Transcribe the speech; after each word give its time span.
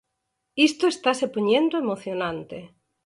Isto 0.67 0.83
estase 0.93 1.25
poñendo 1.35 1.75
emocionante! 1.83 2.57